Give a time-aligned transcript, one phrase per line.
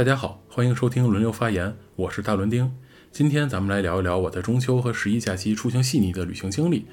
[0.00, 2.74] 大家好，欢迎收听轮流发言，我是大伦丁。
[3.12, 6.86] 今天咱们来聊一聊我在中秋和十一假期出行细腻的旅行经历。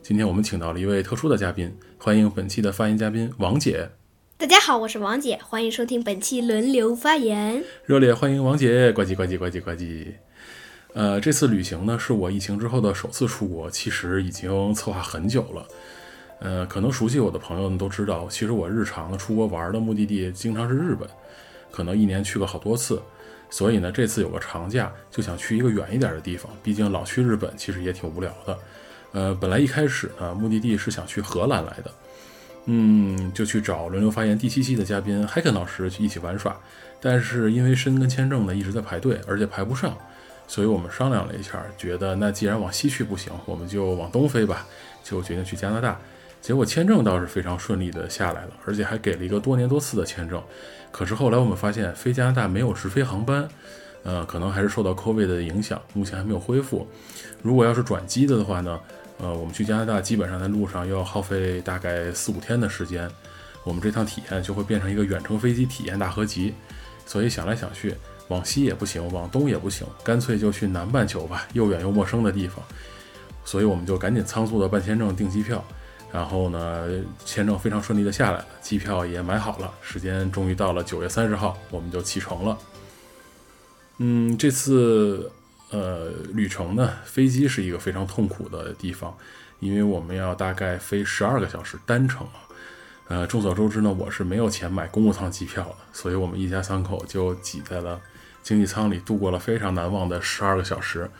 [0.00, 3.90] 今天我们请到了一位特殊的嘉宾，欢迎本期的发言嘉宾王姐。
[4.38, 7.62] 大家好，我是王姐，欢迎收听本期轮流发言。
[7.84, 10.06] 热烈欢迎王姐，呱唧呱唧呱唧呱唧。
[10.94, 15.66] 呃，这次旅行呢是我疫情之后的首次出国，其实已经策划很久了。
[16.40, 21.06] 呃，可能熟悉我的朋友们都知道，其实我日常出国玩的目的地经常是日本，
[21.74, 23.02] 可能一年去过好多次。
[23.50, 28.58] 所以呢，这次有个长假，就想去一个远一点的地方，毕竟老去日本其实也挺无聊的。
[29.12, 31.90] 呃，本来一开始呢，目的地是想去荷兰来的，
[32.66, 36.56] 嗯，就去找轮流发言第七期的嘉宾海肯老师去一起玩耍。
[37.00, 39.96] 但是因为申根签证呢一直在排队，而且排不上，
[40.48, 44.66] 所以我们商量了一下，觉得那既然往西去不行，我们就往东飞吧，
[45.04, 45.96] 就决定去加拿大。
[46.40, 50.42] 结果签证倒是非常顺利的下来了，而且还给了一个多年多次的签证。
[50.94, 53.48] 可是后来我们发现飞加拿大没有直飞航班，
[54.04, 56.86] 呃，可能还是受到 COVID 的影响，目前还没有恢复。
[57.42, 58.78] 如果要是转机的的话呢，
[59.18, 63.10] 呃，我们去加拿大基本上在路上要耗费大概四五天的时间，
[63.64, 66.54] 我们这趟体验就会变成一个远程飞机体验大合集。
[67.04, 67.92] 所以想来想去，
[68.28, 72.64] 往西也不行，往东也不行，干脆就去南半球吧，又远又陌生的地方。
[73.44, 75.62] 所以我们就赶紧仓促的办签证、订机票，
[76.14, 76.86] 然后呢，
[77.24, 82.56] 签证非常顺利的下来了，机票也买好了，时间终于到了九月三十号，我们就启程了。
[83.98, 85.32] 嗯，这次
[85.70, 89.12] 呃旅程呢，飞机是一个非常痛苦的地方，
[89.58, 92.46] 因为我们要大概飞十二个小时单程啊。
[93.08, 98.00] 呃，众所周知呢，我是没有钱买公务舱机票的，所以我们一家三口就挤在了
[98.40, 101.10] 经济舱里，度过了非常难忘的十二个小时。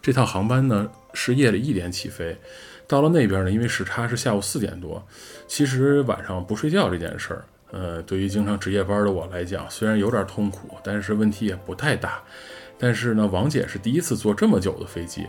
[0.00, 2.38] 这趟航班呢是夜里一点起飞，
[2.86, 5.04] 到了那边呢，因为时差是下午四点多。
[5.46, 12.22] 其实晚上不睡觉这件事儿，呃，对于经常值夜班的我来讲，虽然有点痛苦，但是问题也不太大。
[12.78, 15.26] 但是呢，王姐是第一次坐这么久的飞机。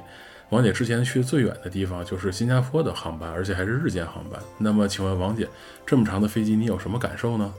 [0.49, 4.39] 王姐之前去最远的地方就是新加坡的航班，而且还是日间航班。
[4.57, 5.47] 那么，请问王姐，
[5.85, 7.53] 这么长的飞机你有什么感受呢？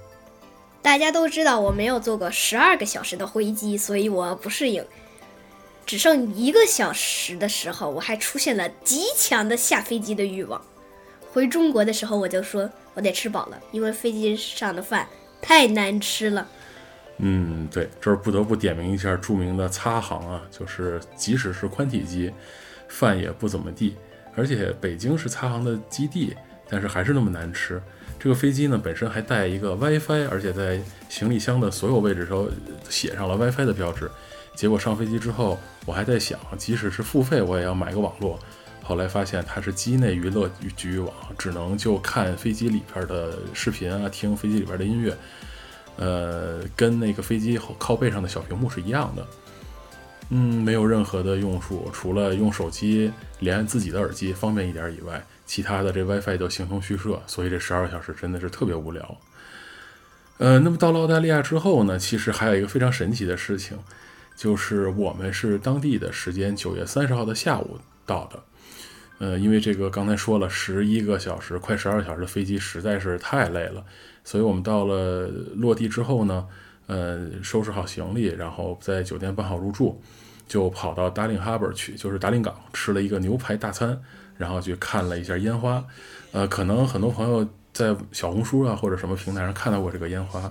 [0.83, 4.85] 大家都知道我没有坐过十二个小时的飞机，所以我不适应。
[5.87, 10.61] 只剩一个小时的时候，我还出现了极强的下飞机的欲望。
[11.33, 15.07] 回中国的时候，我就说我得吃饱了，因为飞机上的饭
[15.41, 16.47] 太难吃了。
[17.19, 22.33] 嗯，对，这儿不得不点名一下著名的擦行啊，就是即使是宽体机。
[22.89, 23.97] 饭也不怎么地，
[24.37, 26.37] 而且北京是擦行的基地，
[26.69, 27.83] 但是还是那么难吃。
[28.19, 32.49] 这个飞机呢本身还带一个 WiFi，而且在行李箱的所有位置都
[32.89, 34.11] 写上了 WiFi 的标志。
[34.57, 38.37] 结果上飞机之后，我还在想，即使是付费，我也要买个网络。
[38.83, 45.17] 后来发现它是机内娱乐局域网，只能就看飞机里边的视频啊，听飞机里边的音乐，
[45.97, 49.27] 呃，跟那个飞机靠背上的小屏幕是一样的。
[50.31, 59.17] 嗯，没有任何的用处，除了用手机连自己的耳机方便一点以外，其他的这 WiFi 都形同虚设，所以这十二个小时真的是特别无聊。
[60.39, 63.79] 呃，那么到了澳大利亚之后呢，其实还有一个非常神奇的事情，
[64.37, 68.41] 就是我们是当地的时间九月三十号的下午到的。
[69.19, 73.83] 呃，因为这个刚才说了，十一个小时，快十二个小时的飞机实在是太累了，
[74.23, 75.27] 所以我们到了
[75.57, 76.47] 落地之后呢。
[76.89, 80.01] 呃，收拾好行李，然后在酒店办好入住，
[80.47, 84.01] 就跑到达令哈伯去，就是达令港，吃了一个牛排大餐，
[84.37, 85.85] 然后去看了一下烟花。
[86.31, 90.49] 呃，可能很多朋友在小红书啊或者什么平台上看到过这个烟花。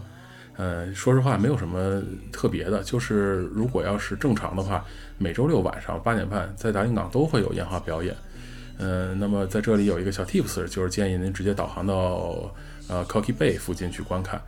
[0.58, 2.02] 呃，说实话，没有什么
[2.32, 4.86] 特别的，就是如果要是正常的话，
[5.18, 8.16] 每周六晚上八点半在达令港都会有烟花表演。
[8.78, 12.54] 嗯，那么在这里有一个小 tips，就是建议您直接导航到
[12.88, 14.42] 呃 Cocky Bay 附近去观看。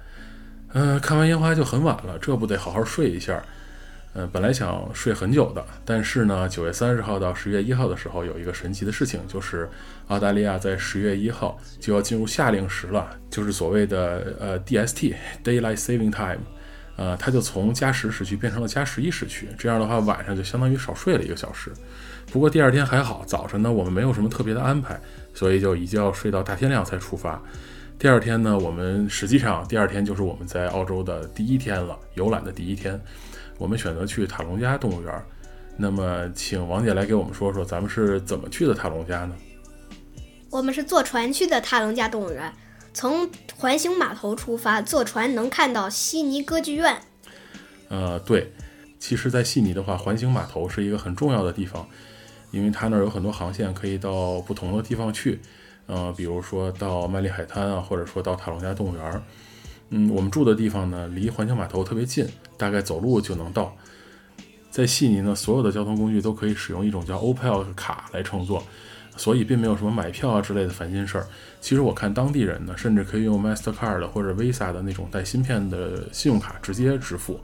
[0.73, 3.44] 嗯，看完烟花就很晚了，这不得好好睡一下。
[4.19, 9.69] 嗯，本来想睡很久的，但是呢，九月三十号到十月一号的时候，有一个神奇的事情，就是
[10.08, 16.42] 澳大利亚在十月一号就要进入夏令时了，就是所谓的呃 DST（Daylight Saving Time），
[16.96, 21.72] 呃，它就从加时时区变成了加十一时区，这样的话晚上就相当于少睡了一个小时。
[22.31, 25.00] 不过第二天还好，早晨呢我们没有什么特别的安排，
[25.36, 27.40] 所以就一觉睡到大天亮才出发。
[28.00, 33.00] 第二天呢，我们实际上第二天就是我们在澳洲的第一天了，游览的第一天。
[33.57, 35.24] 我们选择去塔隆加动物园。
[35.75, 39.36] 那么，请王姐来给我们说说，咱们是怎么去的塔隆加呢？
[40.50, 42.51] 我们是坐船去的塔隆加动物园，
[42.94, 47.00] 从环形码头出发，坐船能看到悉尼歌剧院。
[47.89, 48.51] 呃，对，
[48.98, 51.88] 其实，在悉尼的话，环形码头是一个很重要的地方，
[52.50, 55.39] 因为它那儿有很多航线可以到不同的地方去。
[55.86, 59.21] 呃，比如说到麦丽海滩啊，或者说到塔隆加动物园儿，
[59.89, 62.27] 嗯，我们住的地方呢，离环形码头特别近，
[62.57, 63.74] 大概走路就能到。
[64.69, 68.62] 在悉尼呢，所有的交通工具都可以使用一种叫 Opal 卡来乘坐，
[69.15, 71.25] 所以并没有什么买票啊之类的烦心事儿。
[71.59, 77.39] 其实我看当地人呢，甚至可以用 Mastercard 或者 Visa 的那种带芯片的信用卡直接支付。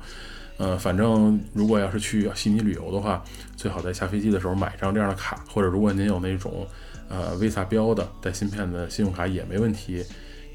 [0.57, 3.23] 呃，反正如果要是去悉尼旅游的话，
[3.55, 6.67] 最好在下飞机的时候买一张这样的卡，或者如果您有那种
[7.09, 10.03] 呃 Visa 标的带芯片的信用卡也没问题。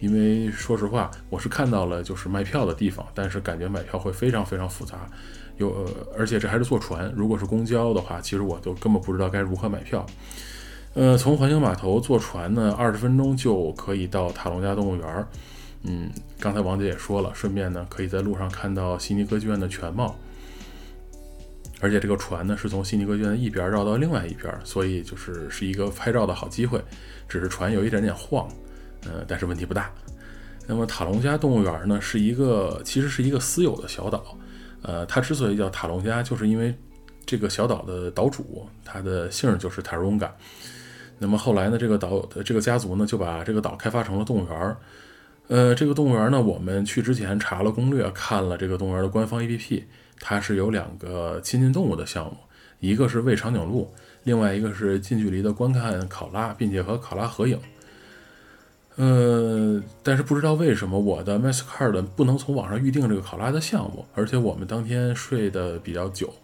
[0.00, 5.08] 因为说实话，我是看到了就是卖票的地方，但是感觉买票会非常非常复杂。
[5.56, 7.12] 有，呃，而且这还是坐船。
[7.16, 10.06] 如果是公交的话，其实我就根本不知道该如何买票。
[10.94, 15.26] 呃，从环球码头坐船呢，二十分钟就可以到塔隆加动物园。
[15.82, 16.10] 嗯，
[16.40, 20.16] 刚才王姐也说了，顺便呢可以在路上看到悉尼歌剧院的全貌。
[21.80, 26.82] 而且这个船呢是从悉尼歌剧院的一边绕到另外一边，所以就是是一个拍照的好机会。
[27.28, 28.48] 只是船有一点点晃，
[29.08, 29.90] 呃，但是问题不大。
[30.66, 34.36] 那么塔隆加动物园呢是一个，其实是一个私有的小岛。
[34.82, 36.74] 呃，它之所以叫塔隆加，就是因为
[37.26, 40.32] 这个小岛的岛主，他的姓就是塔隆嘎。
[41.18, 44.76] 那么后来呢，这个岛这个家族呢，就把这个岛开发成了动物园。
[45.48, 49.82] 呃，这个动物园呢，我们去之前查了攻略，看了这个动物园的官方 APP，
[50.20, 52.36] 它是有两个亲近动物的项目，
[52.80, 53.92] 一个是喂长颈鹿，
[54.24, 57.58] 另外一个是近距离的观看考拉，并且和考拉合影。
[59.00, 66.34] 呃，但是不知道为什么我的 Mastercard 不能从网上预定这个考拉的项目，而且我们当天睡得比较久，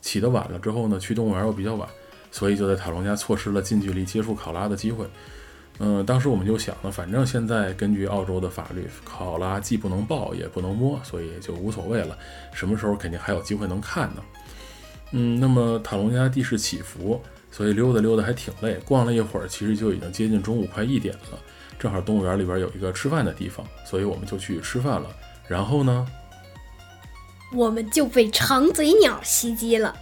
[0.00, 1.88] 起得晚了之后呢，去动物园又比较晚，
[2.32, 5.06] 所以就在塔隆加错失了近距离接触考拉的机会。
[5.78, 12.18] 嗯，当时我们就想呢，反正现在根据澳洲的法律，考拉既不能抱也不能摸，所以就无所谓了，
[12.52, 14.22] 什么时候肯定还有机会能看呢。
[15.12, 17.22] 嗯，那么塔隆加地势起伏，
[17.52, 21.38] 所以溜达溜达还挺累，逛了一会儿，其实就已经接近中午快一点了。
[21.80, 25.08] 正好动物园里边有一个吃饭的地方，所以我们就去吃饭了。
[25.48, 26.06] 然后呢，
[27.54, 29.96] 我们就被长嘴鸟袭击了。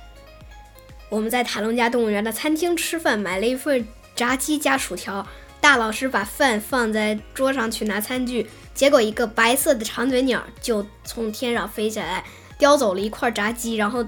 [1.09, 3.87] 我们在塔隆加动物园的餐厅吃饭，买了一份
[4.17, 5.25] 炸鸡加薯条。
[5.61, 12.25] 大老师把饭放在桌上去拿餐具，结果一个白色的长嘴鸟就从天上飞下来，
[12.59, 14.05] 叼走了一块炸鸡，然后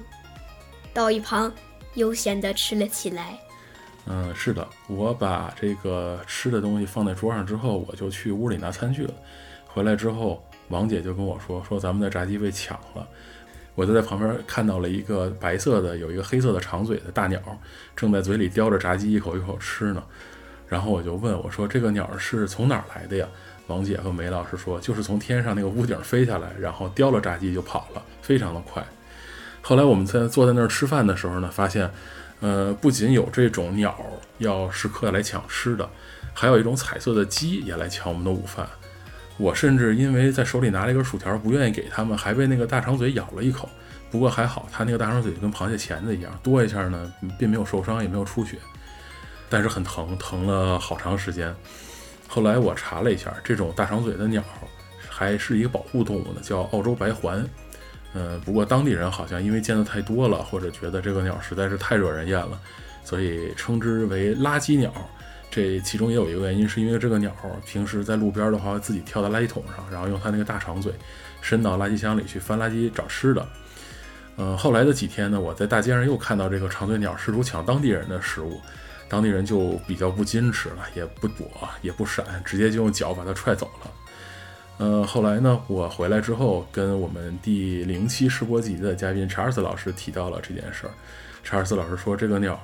[0.93, 1.53] 到一旁
[1.95, 3.39] 悠闲地吃了起来。
[4.07, 9.15] 嗯，是的，我把这个吃的东西放在桌上之后，我就去屋里拿餐具了。
[9.67, 13.07] 回来之后，王姐就跟我说：“说咱们的炸鸡被抢了。”
[13.77, 17.41] 我就在旁边看到了一个白色的、有一个黑色的长嘴的大鸟，
[17.95, 20.03] 正在嘴里叼着炸鸡一口一口吃呢。
[20.67, 23.29] 然后我就问我说：“这个鸟是从哪儿来的呀？”
[23.69, 28.85] 王姐和梅老师说：“就是从天上那个屋顶飞下来，然后叼了炸鸡就跑了，非常的快。”
[29.63, 31.89] 后来我们在坐在那儿吃饭的时候呢，发现。
[32.41, 33.97] 呃，不仅有这种鸟
[34.39, 35.89] 要时刻来抢吃的，
[36.33, 38.67] 还有一种彩色的鸡也来抢我们的午饭。
[39.37, 43.69] 我甚至因为在手里拿了一根薯条，不愿意给他们，还被那个大长嘴咬了一口。
[44.11, 48.59] 不过还好，它那个大长嘴就跟螃蟹钳子一样，多一下呢，并没有受伤，也没有出血，
[49.49, 51.55] 但是很疼，疼了好长时间。
[52.27, 54.43] 后来我查了一下，这种大长嘴的鸟
[55.09, 57.47] 还是一个保护动物呢，叫澳洲白环。
[58.13, 62.61] 嗯，不过当地人好像因为见的太多了，或者觉得这个鸟实在是太惹人厌了，
[63.05, 64.93] 所以称之为垃圾鸟。
[65.53, 67.35] 这其中也有一个原因，是因为这个鸟
[67.67, 70.93] 平时在路边的话，自己跳到垃圾桶上，然后用它那个大长嘴
[71.41, 73.47] 伸到垃圾箱里去翻垃圾找吃的。
[74.37, 78.61] 嗯，后来的几天呢，我在大街上又看到这个长嘴鸟试图抢当地人的食物，
[79.09, 81.47] 当地人就比较不矜持了，也不躲
[81.83, 83.91] 也不闪，直接就用脚把它踹走了。
[84.81, 90.91] 呃，后来呢，我回来之后，跟我们第零期试播集的嘉宾查尔斯老师提到了这件事儿。
[91.45, 92.59] 查尔斯老师说，这个鸟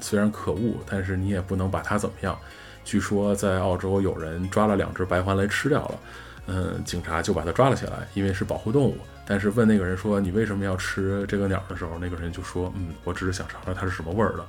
[0.00, 2.36] 虽然可恶，但是你也不能把它怎么样。
[2.84, 6.00] 据说在澳洲有人抓了两只白环来吃掉了，
[6.48, 8.96] 嗯，警察就把它抓了起来，因为是保护动物。
[9.24, 14.44] 但是问那个人说你为什么要吃这个鸟的时候，那个人就说，嗯，我只是想尝尝它是什么味儿的。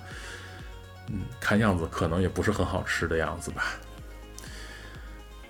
[1.11, 3.65] 嗯，看样子可能也不是很好吃的样子吧。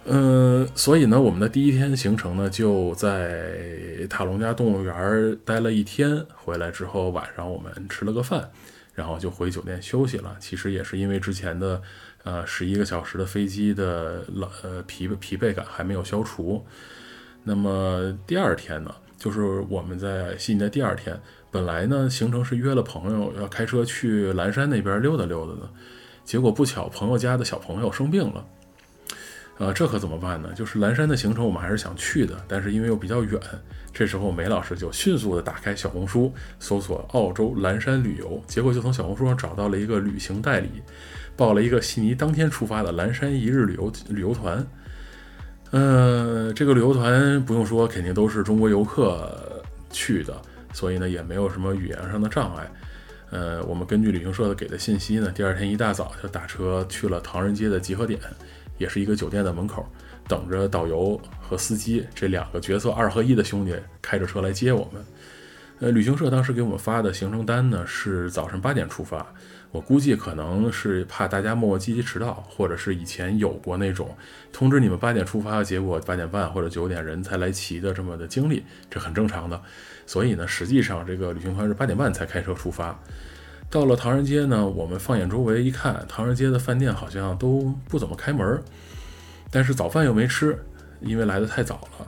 [0.05, 6.25] 嗯，所以呢，我们的第一天行程呢，就在塔隆加动物园待了一天。
[6.35, 8.51] 回来之后，晚上我们吃了个饭，
[8.93, 10.35] 然后就回酒店休息了。
[10.41, 11.81] 其实也是因为之前的
[12.23, 14.25] 呃十一个小时的飞机的
[14.61, 16.65] 呃疲疲惫感还没有消除。
[17.45, 21.17] 那么第二天呢，就是我们在悉尼的第二天，
[21.49, 25.69] 本来呢行程是约了朋友要开车去蓝山那边溜达溜达的，
[26.25, 28.45] 结果不巧朋友家的小朋友生病了。
[29.59, 30.49] 呃，这可怎么办呢？
[30.55, 33.39] 就是蓝山的行程我们还是想去的，但是因为又比较远，
[33.93, 40.69] 这时候梅老师就迅速的打开小红书，搜索澳洲蓝山旅游，结果就从小红书上找到了一个旅行代理，
[41.37, 44.65] 报了一个悉尼当天出发的蓝山一日旅游旅游团。
[45.71, 50.35] 嗯，这个旅游团不用说，肯定都是中国游客去的，
[50.73, 52.71] 所以呢也没有什么语言上的障碍。
[53.29, 58.19] 呃，我们根据旅行社的给的信息呢，第二天一大早就打车去了唐人街的集合点，
[58.77, 59.85] 也是一个酒店的门口，
[60.27, 65.03] 等着导游和司机这两个角色二合一的兄弟开着车来接我们。
[65.79, 69.25] 呃，旅行社当时给我们发的行程单呢是早上八点出发，
[69.71, 74.15] 我估计可能是怕大家磨磨唧唧迟到，或者是以前有过那种
[74.53, 79.61] 通知你们八点出发，结果八点半或者九点人才来齐的这么的经历，这很正常的。
[80.05, 82.97] 所以呢，实际上这个旅行团是八点半才开车出发。
[83.73, 88.61] 到了唐人街呢，我们放眼周围一看，唐人街的饭店好像都不怎么开门，
[89.49, 90.55] 但是早饭又没吃，
[91.01, 92.07] 因为来的太早了。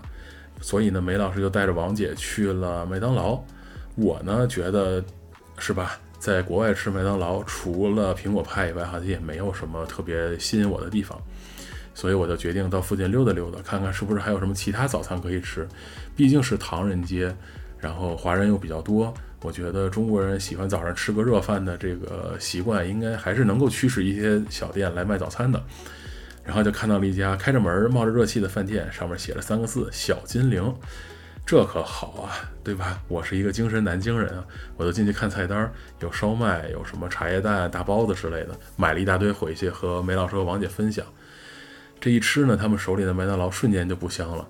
[0.61, 3.41] 所以呢，梅老师就带着王姐去了麦当劳。
[3.95, 5.03] 我呢觉得，
[5.57, 11.19] 是吧，在国外吃麦当劳，除了苹果派以外，好像也没有什么特别吸引我的地方。
[11.95, 15.67] 所以我就决定到附近溜达溜达，看看是不是还有什么其他早餐可以吃。
[16.15, 17.35] 毕竟是唐人街，
[17.79, 19.11] 然后华人又比较多。
[19.41, 25.61] 我觉得中国人喜欢早上吃个热饭的这个习惯，应该还是能够驱使一些小店来卖早餐的。
[26.43, 30.71] 然后就看到了一家开着门、冒着热气的饭店，上面写了三个字“小金陵”，
[31.43, 33.01] 这可好啊，对吧？
[33.07, 34.45] 我是一个精神南京人啊，
[34.77, 41.03] 我就进去看菜单，有烧麦，有什么茶叶蛋、大包子之类的，买了一大堆回去和梅老师和王姐分享。
[41.99, 44.47] 这一吃呢，他们手里的麦当劳瞬间就不香了，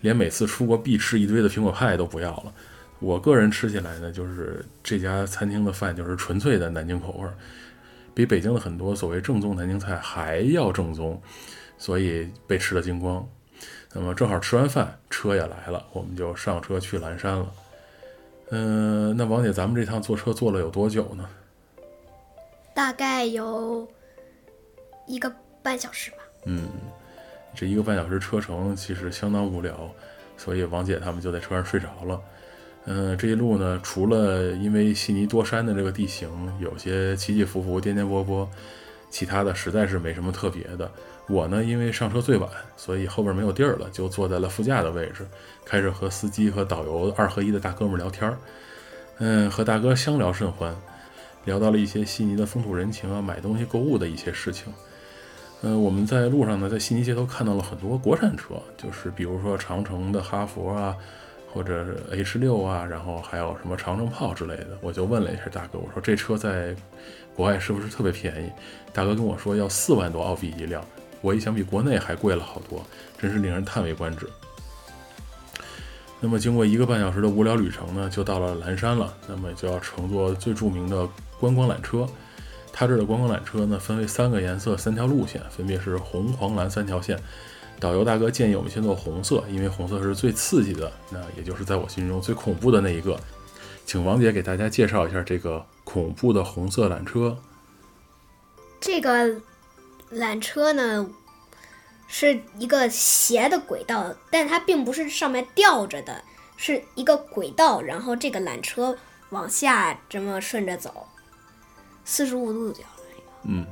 [0.00, 2.52] 连每次出国必吃一堆的苹果派都不要了。
[3.00, 7.34] 我个人吃起来呢，就是这家餐厅的饭就是纯粹的南京口味儿，
[8.12, 11.20] 比北京的很多所谓正宗南京菜还要正宗，
[11.78, 13.26] 所以被吃的精光。
[13.92, 17.52] 那么正好吃完饭，车也来了，我们就上车去蓝山了。
[18.50, 21.28] 嗯，那王姐，咱们这趟坐车坐了有多久呢？
[22.74, 23.88] 大概有
[25.06, 26.16] 一个半小时吧。
[26.44, 26.68] 嗯，
[27.54, 29.88] 这一个半小时车程其实相当无聊，
[30.36, 32.20] 所以王姐他们就在车上睡着了。
[32.90, 36.26] 嗯，这一路呢，除了因为悉尼多山的这个地形
[36.58, 38.48] 有些起起伏伏、颠颠簸簸，
[39.10, 40.90] 其他的实在是没什么特别的。
[41.28, 45.26] 我呢，因为上车最晚，所以后边没有地儿了，就坐在了副驾的位置，
[45.66, 48.38] 开始和司机和导游二合一的大哥们聊天儿。
[49.18, 50.74] 嗯，和大哥相聊甚欢，
[51.44, 54.72] 聊到了一些悉尼的风土人情啊，买东西购物的一些事情。
[55.60, 60.96] 嗯，我们在路上呢，在悉尼街头看到了很多国产车，就是比如说长城的哈弗啊。
[61.52, 66.76] 或者 H 六啊，然后还有什么长城炮之类的，我就问了一下大哥，我说这车在
[67.34, 68.50] 国外是不是特别便宜？
[68.92, 70.84] 大哥跟我说要四万多澳币一辆，
[71.20, 72.84] 我一想比国内还贵了好多，
[73.18, 74.28] 真是令人叹为观止。
[76.20, 79.14] 那么经过一个半小时的无聊旅程呢，就到了蓝山了。
[79.28, 82.06] 那么就要乘坐最著名的观光缆车，
[82.72, 87.16] 它这的观光缆车呢分为三个颜色、三条路线，分别是红、黄、蓝三条线。
[87.80, 93.18] 导游大哥建议我们先坐红色，因为红色是最刺激的，那也就是在我心中最恐怖的那一个。
[93.86, 97.38] 请王姐给大家介绍一下这个恐怖的红色缆车。
[98.80, 99.40] 这个
[100.12, 101.08] 缆车呢，
[102.06, 106.22] 是一个斜的轨道，但它并不是上面吊着的，
[106.56, 108.96] 是一个轨道，然后这个缆车
[109.30, 111.06] 往下这么顺着走，
[112.04, 112.82] 四十五度角。
[113.44, 113.64] 嗯，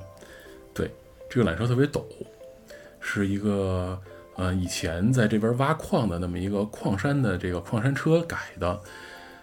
[0.72, 0.90] 对，
[1.28, 2.02] 这个缆车特别陡。
[3.08, 3.96] 是一个
[4.34, 8.78] 呃，以前在这边挖矿的那么一个矿山的这个矿山车改的，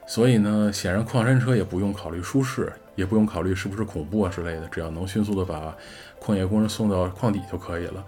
[0.05, 5.73] 所以呢，显然矿山车也不用考虑舒适，也不用考虑是不是恐怖啊之类的，只要能迅速的把
[6.19, 8.03] 矿业工人送到矿底就可以了。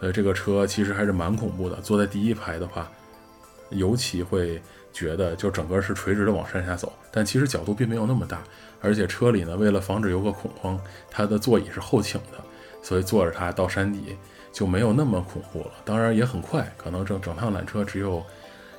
[0.00, 2.90] 呃，这个车其实还是蛮恐怖的，坐在第一排的话，
[3.68, 8.42] 尤其会觉得就整个是垂直的往山下走，但其实角度并没有那么大，
[8.80, 10.80] 而且车里呢，为了防止游客恐慌，
[11.10, 12.42] 它的座椅是后倾的，
[12.82, 14.16] 所以坐着它到山底。
[14.54, 18.24] 就没有那么恐怖了，当然也很快，可能整整趟缆车只有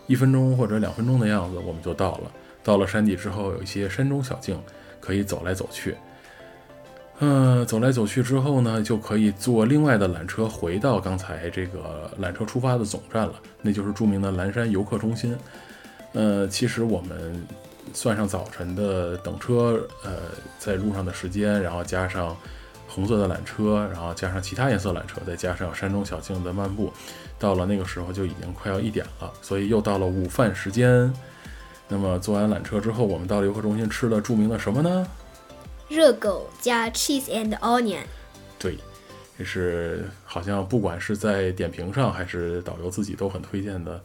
[0.07, 2.31] 一分钟或者两分钟的样子，我们就到了。
[2.63, 4.57] 到了山底之后，有一些山中小径
[5.01, 5.97] 可以走来走去。
[7.19, 15.37] 嗯，走来走去之后呢，就可以坐另外的缆车回到刚才这个缆车出发的总站了，那就是著名的蓝山游客中心。
[16.13, 17.45] 呃，其实我们
[17.93, 20.13] 算上早晨的等车，呃，
[20.57, 22.33] 在路上的时间，然后加上。
[22.95, 26.93] 红色的缆车，然后加上其他颜色缆车，再加上山中小径的漫步，
[27.37, 31.13] 到了那个时候就已经快要一点了，所以又到了午饭时间。
[31.89, 35.05] 那么坐完缆车之后，我们到了游客中心吃了著名的什么呢？
[35.89, 38.03] 热狗加 cheese and onion。
[38.57, 38.77] 对，
[39.37, 44.01] 这是好像不管是在点评上还是导游自己都很推荐的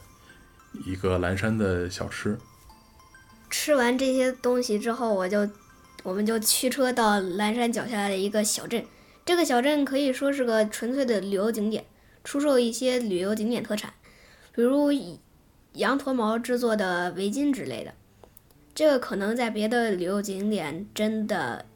[0.85, 2.37] 一个蓝山的小吃。
[3.49, 5.49] 吃完这些东西之后，我就。
[6.03, 8.85] 我们就驱车到蓝山脚下的一个小镇，
[9.25, 11.85] 这个小镇可以说是个纯粹的旅游景点，
[12.25, 13.93] 出售一些旅游景点特产，
[14.55, 14.91] 比如
[15.75, 17.93] 羊驼毛制作的围巾之类的。
[18.75, 21.67] 这个可能在别的旅游景点真的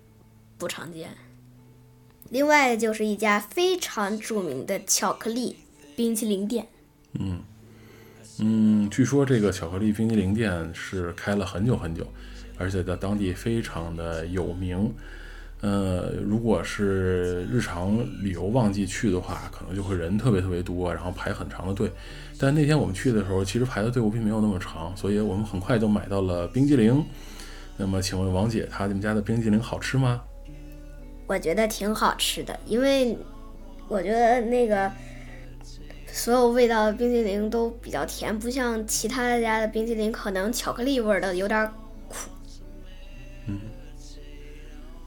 [0.57, 1.11] 不常见。
[2.31, 5.57] 另外就是一家非常著名的巧克力
[5.95, 6.67] 冰淇淋店。
[7.13, 7.43] 嗯
[8.41, 12.07] 嗯，据说这个巧克力冰淇淋店是开了很久很久，
[12.59, 14.93] 而且在当地非常的有名。
[15.61, 21.91] 呃，如果是日常旅游旺季去的话，可能就会人特别特别多，然后排很长的队。
[22.39, 27.03] 但那天我们去的时候，其实排的队伍并没有那么长，所以我们很快就买到了冰激凌。
[27.79, 30.21] 那么，请问王姐，他们家的冰激凌好吃吗？
[31.27, 33.17] 我觉得挺好吃的，因为
[33.89, 34.93] 我觉得那个
[36.07, 41.71] 所有味道的冰激凌都比较甜，不像其他家的冰激凌可能巧克力味的有点。
[43.47, 43.61] 嗯。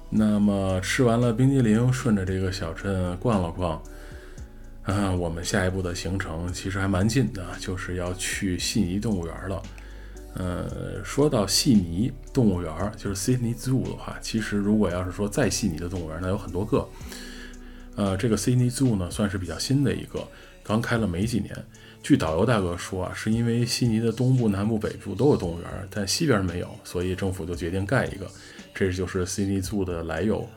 [0.09, 3.81] 那么吃完了冰激凌，顺着这个小镇逛了逛，
[4.83, 9.61] 啊，我们下一步的行程其实还蛮近的，就是要去悉尼动物园了。
[10.35, 16.87] 呃，说到悉尼动物园，就是 Sydney Zoo 的话，其实如果要是说在悉尼的动物园，那有很多个。
[17.95, 20.25] 呃，这个 Sydney Zoo 呢，算是比较新的一个，
[20.63, 21.53] 刚开了没几年。
[22.07, 28.25] 据导游大哥说啊，是因为悉尼的东部、南部、北部都有动物园，但西边没有，所以政府就决定盖一个。
[28.73, 30.47] 这就是悉尼 Zoo 的来由。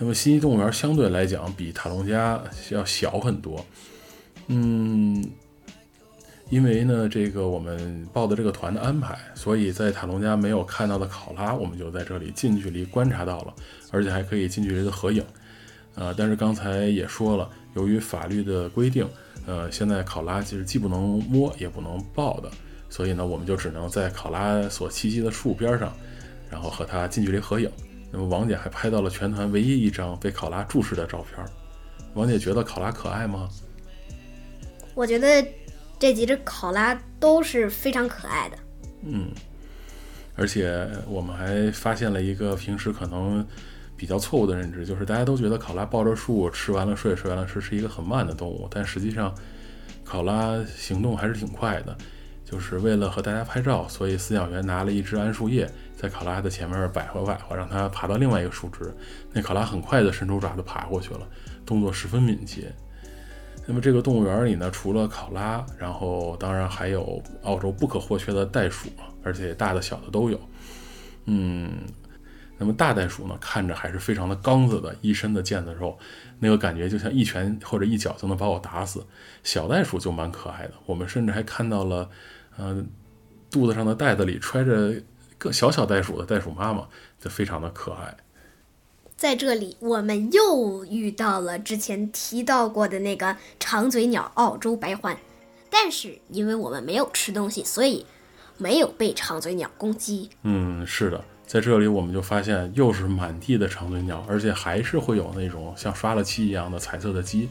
[0.00, 3.64] 那么悉尼动物园相对来讲比塔隆加要小很多。
[4.48, 5.24] 嗯。
[6.50, 13.54] 因为呢，这个我们报的这个团的安排，所以在塔隆加没有看到的考拉，我们就在这里近距离观察到了，
[13.92, 15.24] 而且还可以近距离的合影。
[15.94, 19.08] 呃，但是刚才也说了，由于法律的规定，
[19.46, 22.50] 呃，现在考拉就是既不能摸也不能抱的，
[22.88, 25.92] 所以呢，我们就只能在考拉所栖息的树边上，
[26.50, 27.70] 然后和它近距离合影。
[28.10, 31.44] 那么王姐还拍到了全团唯一一张被考拉注视的照片。
[32.14, 33.48] 王姐觉得考拉可爱吗？
[34.94, 35.46] 我觉得。
[35.96, 38.58] 这几只考拉都是非常可爱的，
[39.04, 39.30] 嗯，
[40.34, 43.46] 而且我们还发现了一个平时可能
[43.96, 49.34] 比较错误的认知，就是大家都觉得考拉抱着树吃完了睡，睡完了吃是一个很慢的动物，但实际上
[50.04, 51.96] 考拉行动还是挺快的。
[52.44, 58.94] 就是为了和大家拍照，所以饲养员拿了一只桉树叶在考拉的前面摆活摆活，让它爬到另外一个树枝。
[59.32, 61.26] 那考拉很快的伸出爪子爬过去了，
[61.64, 62.70] 动作十分敏捷。
[63.66, 68.90] 那么这个动物园里呢，除了考拉，然后当然还有澳洲不可或缺的袋鼠，
[69.22, 70.38] 而且大的小的都有。
[71.24, 71.70] 嗯，
[72.64, 75.98] 那么大袋鼠呢，看着还是非常的刚子的，一身的腱子肉，
[76.38, 79.04] 那个感觉就像一拳或者一脚就能把我打死。
[79.42, 82.08] 小袋鼠就蛮可爱的，我们甚至还看到了，
[82.56, 82.88] 嗯，
[83.50, 84.94] 肚子上的袋子里揣着
[85.36, 86.88] 个小小袋鼠的袋鼠妈妈，
[87.20, 88.16] 就非常的可爱。
[89.14, 95.14] 在这里，我们又遇到了之前提到过的那个长嘴鸟——澳洲白环，
[95.68, 98.06] 但是因为我们没有吃东西，所以
[98.56, 100.30] 没有被长嘴鸟攻击。
[100.44, 101.22] 嗯，是的，
[101.54, 107.48] 在这里我们就发现又是满地的长嘴鸟，而且还是会有那种像刷了漆一样的彩色的鸡。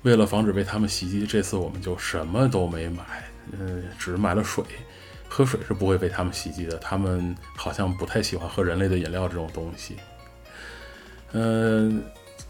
[0.00, 3.04] 为了防止被它们袭击，这次我们就什么都没买，
[3.50, 4.64] 嗯，只买了水。
[5.28, 9.96] 喝水是不会被它们袭击的，它们好像不太喜欢喝人类的饮料这种东西。
[11.32, 12.02] 嗯，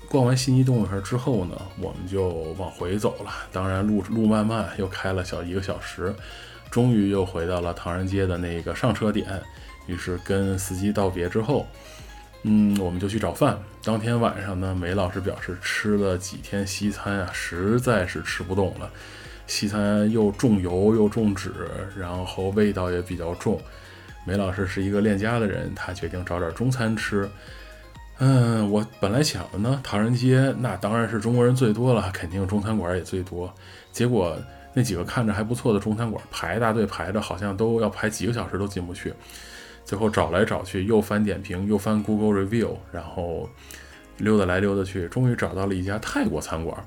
[0.09, 3.33] 逛完悉尼动物园之后呢，我们就往回走了。
[3.51, 6.15] 当然，路路漫漫，又开了小一个小时，
[6.73, 9.41] 终于又回到了唐人街的那个上车点。
[9.87, 11.67] 于是跟司机道别之后，
[12.45, 13.59] 嗯，我们就去找饭。
[13.85, 18.91] 当天晚上呢，梅老师表示吃了几天西餐啊，实在是吃不动了。
[19.49, 21.53] 西餐又重油又重脂，
[21.99, 23.61] 然后味道也比较重。
[24.25, 27.29] 梅老师是一个恋家的人，他决定找点中餐吃。
[28.19, 33.53] 嗯，我本来想的呢，唐人街那当然是中国人最多了，肯定中餐馆也最多。
[33.91, 34.39] 结果
[34.75, 39.13] 那几个看着还不错的中餐馆排大队排着，好像都要排几个小时都进不去。
[39.85, 43.49] 最后找来找去，又翻点评，又翻 Google Review，然后
[44.19, 46.87] 溜达来溜达去，终于找到了一家泰国餐馆。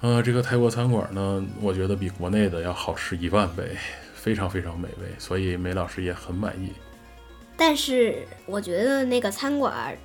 [0.00, 3.76] 呃，这个泰国餐馆呢，我觉得比国内的要好吃一万倍，
[4.14, 6.72] 非常非常美味，所以梅老师也很满意。
[7.56, 9.96] 但是我觉得那个餐馆。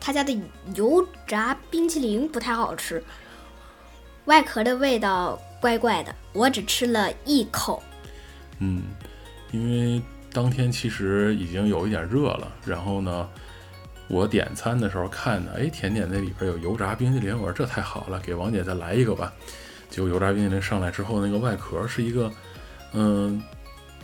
[0.00, 0.32] 他家的
[0.76, 3.02] 油炸冰淇淋不太好吃，
[4.26, 7.82] 外壳的味道怪怪的，我只吃了一口。
[8.58, 8.82] 嗯，
[9.50, 13.28] 因为当天其实已经有一点热了，然后呢，
[14.08, 19.32] 我点餐的时候看的，哎，甜点那里边有油炸冰淇淋，我说这太好了，给王姐再来一个吧。
[19.90, 22.32] 结果油炸冰淇淋上来之后，那个外壳是一个，
[22.92, 23.42] 嗯。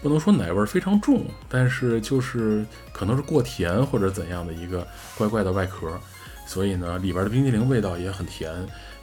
[0.03, 2.63] 不能说奶味非常重，但是就是
[2.93, 4.87] 可能是过甜或者怎样的一个
[5.17, 5.99] 怪怪的外壳。
[6.47, 8.53] 所以呢，里边的冰激凌味道也很甜。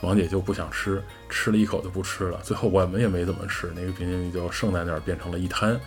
[0.01, 2.39] 王姐就不想吃，吃了一口就不吃了。
[2.43, 5.79] 最后我们也没怎么吃，那个冰激凌就剩在那儿，变成了一滩。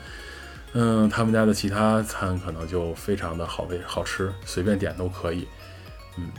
[0.73, 5.49] 嗯，他们家的其他餐可能就非常的好味好吃，随便点都可以。
[6.17, 6.31] 嗯，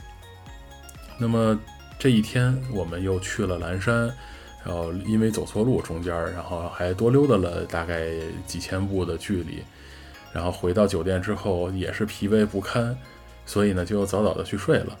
[1.18, 1.58] 那么
[1.98, 4.10] 这一天我们又去了蓝山，
[4.64, 8.08] 然后因为走错路，中间然后还多溜达了大概
[8.46, 9.62] 几千步的距离，
[10.32, 12.96] 然后回到酒店之后也是疲惫不堪，
[13.46, 14.98] 所以呢就早早的去睡了。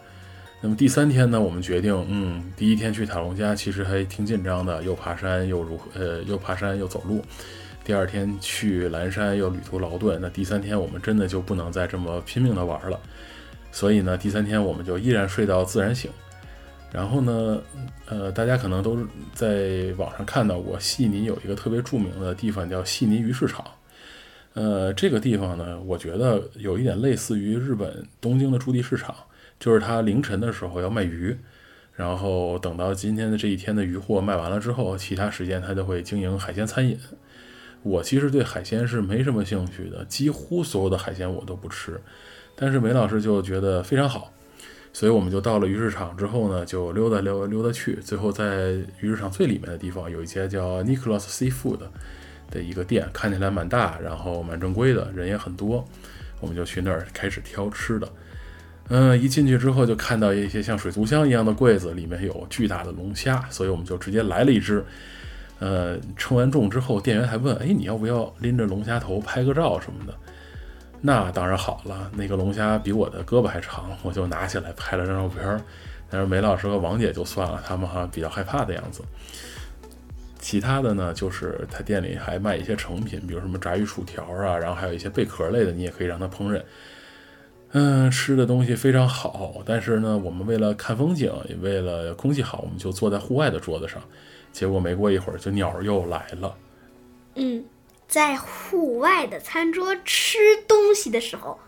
[0.62, 7.22] 那么第三天呢，我们决定，嗯，第一天去塔隆加其实还挺紧张的，又爬山又如何呃又爬山又走路。
[7.84, 12.98] 第二天去蓝山又旅途劳顿，那第三天我们真的就不能再这么拼命的玩了。
[13.70, 16.10] 所以呢，第三天我们就依然睡到自然醒。
[16.90, 17.60] 然后呢，
[18.06, 18.98] 呃，大家可能都
[19.34, 23.62] 在网上看到过，悉尼有一个特别著名的地方叫悉尼鱼市场。
[24.56, 29.14] 呃，这个地方呢，我觉得有一点类似于日本东京的筑地市场。
[29.58, 31.34] 就是他凌晨的时候要卖鱼，
[31.94, 36.98] 然后等到今天的这一天的鱼货卖完了之后，其他时间他就会经营海鲜餐饮。
[37.82, 41.98] 我其实对海鲜是没什么兴趣的，几乎所有的海鲜我都不吃。
[42.54, 44.30] 但是梅老师就觉得非常好，
[44.92, 47.94] 所以我们就到了鱼市场之后呢，就溜达溜溜达去。
[48.02, 51.78] 最后在鱼市场最里面的地方有一家叫 Nicholas Seafood
[52.50, 55.84] 的一个店，看起来蛮大，然后蛮正规的，人也很多。
[56.40, 58.08] 我们就去那儿开始挑吃的。
[58.88, 64.84] 嗯，一进去之后就看到一些像水族箱一样的柜子，里面有巨大的龙虾，所以我们就直接来了一只。
[65.58, 70.14] 呃，称完重之后，店员还问：“哎，你要不要拎着龙虾头拍个照什么的？”
[71.00, 75.60] 那当然好了，那个龙虾比我的胳膊还长，我就拿起来拍了张照片。
[76.10, 79.02] 但是梅老师和王姐就算了，他们好像比较害怕的样子。
[80.46, 86.62] 其他的呢，就是他店里还卖一些成品，比如什么炸鱼薯条啊，然后还有一些贝壳类的，你也可以让他烹饪。
[87.72, 94.00] 嗯，吃的东西非常好，但是呢，我们为了看风景，也为了空气好，我们就坐在户外的桌子上。
[94.52, 96.56] 结果没过一会儿，就鸟又来了。
[97.34, 97.64] 嗯，
[98.06, 101.58] 在户外的餐桌吃东西的时候，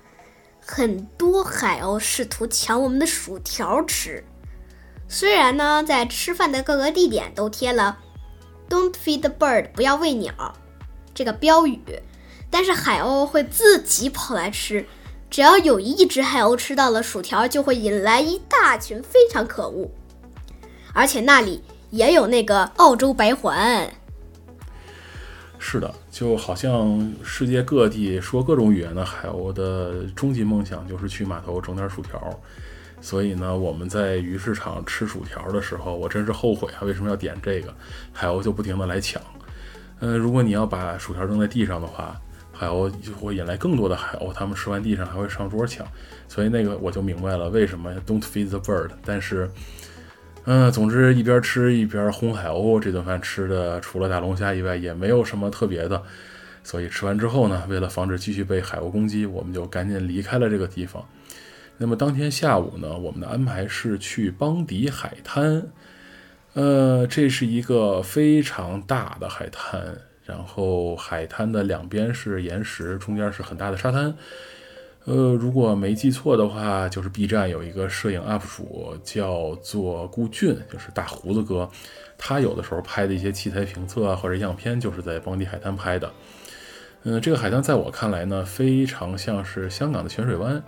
[0.65, 4.23] 很多海鸥试图抢我们的薯条吃。
[5.09, 7.99] 虽然呢，在吃饭的各个地点都贴了
[8.69, 10.33] “Don't feed the bird”（ 不要喂鸟）
[11.15, 11.81] 这个标语，
[12.51, 14.87] 但是海鸥会自己跑来吃。
[15.31, 19.91] 只要有一只海鸥吃到了薯条，就会引来一大群，非常可恶。
[20.95, 23.91] 而且那里也有那个澳洲白环。
[25.59, 32.41] 是的，就好像世界各地说各种语言的海鸥的终极梦想就是去码头整点薯条。
[33.01, 36.83] 所以呢，我们在鱼市场吃薯条的时候，我真是后悔啊！
[36.83, 37.75] 为什么要点这个？
[38.13, 39.21] 海鸥就不停的来抢。
[40.01, 42.21] 嗯，如果你要把薯条扔在地上的话。
[42.51, 45.87] 海鸥就会引来更多的海鸥，它们吃完地上还会上桌抢，
[46.27, 48.91] 所以那个我就明白了为什么 don't feed the bird。
[49.05, 49.49] 但是，
[50.43, 56.03] 嗯，总之一边吃一边轰海鸥，这顿饭吃的除了大龙虾以外也没有什么特别的。
[56.65, 61.09] 所以吃完之后呢，为了防止继续被海鸥攻击，我们就赶紧离开了这个地方。
[61.79, 65.71] 那么当天下午呢，我们的安排是去邦迪海滩，
[66.55, 69.99] 呃，这是一个非常大的海滩。
[70.25, 74.15] 然后海滩的两边是岩石，中间是很大的沙滩。
[75.07, 81.71] 呃，如果没记错的话，就是 B 站有一个摄影 UP 主叫做顾俊，就是大胡子哥，
[82.19, 86.13] 他有的时候拍的一些器材评测啊或者样片，就是在邦迪海滩拍的。
[87.05, 90.63] 嗯，这个海滩在我看来呢，非常像是香港的泉水湾，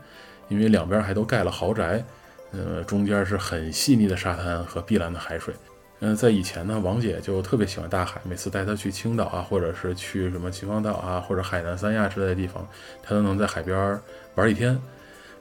[0.51, 2.05] 因为两边还都盖了豪宅，
[2.51, 5.55] 呃，中间是很细腻的沙滩和碧蓝的海水。
[6.01, 12.67] 嗯，在以前呢，王姐就特别喜欢大海，每次带她去青岛啊，或者是去什么秦皇岛啊，或者海南三亚之类的地方，
[13.03, 14.01] 她都能在海边
[14.35, 14.81] 玩一天，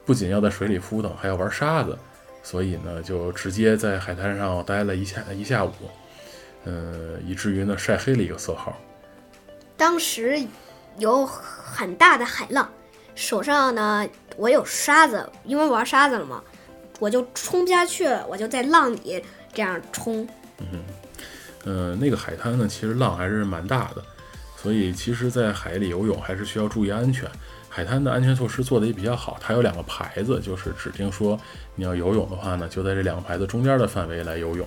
[0.04, 1.98] 不仅要在水里扑腾，还要玩沙子，
[2.42, 5.72] 所以呢，就直接在海滩上待了一下一下午，
[6.66, 8.78] 嗯，以至于呢晒黑了一个色号。
[9.78, 10.38] 当时
[10.98, 12.70] 有很大的海浪，
[13.14, 14.06] 手上呢
[14.40, 16.42] 我有沙子，因为玩沙子了嘛，
[16.98, 19.22] 我就冲不下去了，我就在浪里
[19.52, 20.26] 这样冲。
[20.58, 20.82] 嗯，
[21.66, 24.02] 呃，那个海滩呢，其实浪还是蛮大的，
[24.56, 27.28] 所以其实，在海里游泳还是需要注意安全。
[27.68, 31.38] 海滩的安全措施做得也比较好，它有两个牌子，就是指定说
[31.74, 34.66] 你要游泳的话呢，就在这两个牌子中间的范围来游泳。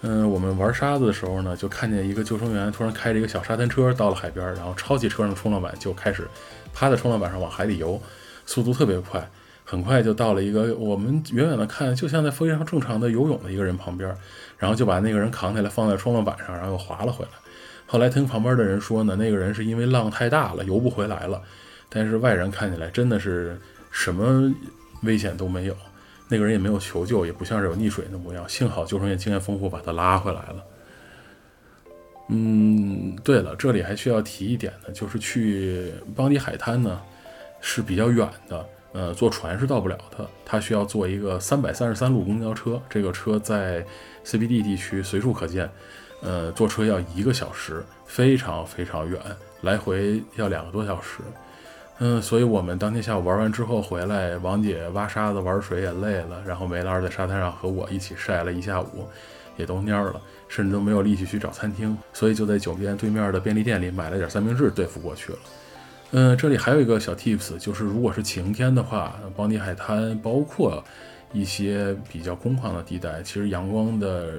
[0.00, 6.26] 嗯，我们玩沙子的时候呢，就看见一个救生员突然开着一个小沙滩车到了海边，然后抄起车上的冲浪板就开始
[6.72, 8.00] 趴在冲浪板上往海里游，
[8.46, 9.28] 速度特别快。
[9.64, 14.14] 很快就到了一个我们远远的看就像在非常正常的游泳的一个人旁边，
[14.58, 17.30] 然后就把那个人扛起来放在冲浪板上，然后又滑了回来。
[17.86, 21.40] 后来听旁边的人说呢，那个人是因为浪太大了游不回来了，
[21.88, 23.58] 但是外人看起来真的是
[23.90, 24.52] 什么
[25.02, 25.76] 危险都没有。
[26.28, 28.46] 那个人也没有求救，也不像是有溺水的模样。
[28.48, 30.64] 幸好救生员经验丰富，把他拉回来了。
[32.28, 37.00] 嗯，对了，这里还需要提一点呢，就是去 邦迪海滩呢
[37.62, 43.82] 是比较远的，呃，坐船是到不了的，他需要坐一个三百三十三路公交车，这个车在
[44.26, 45.70] CBD 地区随处可见，
[46.20, 49.18] 呃，坐车要一个小时，非常非常远，
[49.62, 51.22] 来回要两个多小时。
[52.00, 59.08] 嗯，所以我们当天下午玩完之后回来，王姐挖沙子玩水也累了，然后梅兰在沙滩上和我一起晒了一下午，
[59.56, 60.20] 也都蔫了。
[60.48, 65.38] 甚至都没有力气去找餐厅，所以就在酒店对面的便利店里买了点三明治对付过去了。
[66.14, 70.84] 嗯，这里还有一个小 tips，就是如果是晴天的话，邦迪海滩包括
[71.32, 74.34] 一些比较空旷的地带，其实阳光的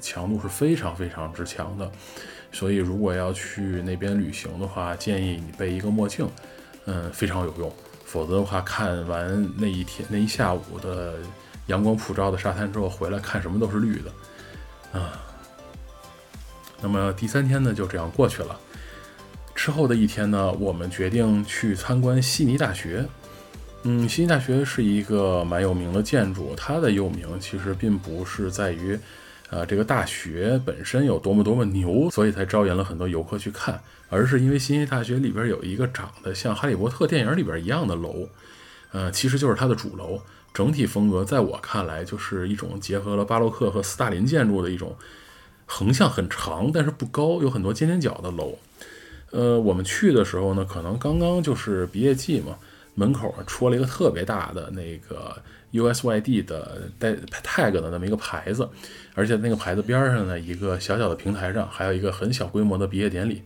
[0.00, 1.90] 强度是非常非常之强的。
[2.50, 6.26] 所以如果要去那边旅行的话，建议你备一个墨镜，
[6.86, 7.70] 嗯，非常有用。
[8.06, 11.16] 否则的话，看完那一天那一下午的
[11.66, 15.20] 阳光普照的沙滩之后，回来看什么都是绿的，啊。
[16.80, 18.58] 那么第三天呢，就这样过去了。
[19.60, 23.04] 之后的一天呢，我们决定去参观悉尼大学。
[23.82, 28.98] 嗯，悉尼大学是一个蛮有名的建筑，它的有名其实并不是在于，
[29.50, 38.30] 呃，这个大学本身有多么多么牛，所以才招引了很多游客去看，而是因为悉尼大学里边有一个长得像哈利波特电影里边一样的楼，
[38.92, 40.22] 呃，其实就是它的主楼。
[40.54, 44.96] 整体风格在我看来，就是一种结合了巴洛克和斯大林建筑的一种。
[45.72, 48.58] 横向很长，但是不高，有很多尖尖角的楼。
[49.30, 52.56] 呃，我们去的时候呢，可能刚刚就是毕业季嘛，
[52.94, 55.36] 门口戳了一个特别大的那个
[55.72, 57.12] USYD 的带
[57.44, 58.68] tag 的那么一个牌子，
[59.14, 63.42] 而且那个牌子边上呢，一个小小的平台上还有一个很小规模的毕业典礼。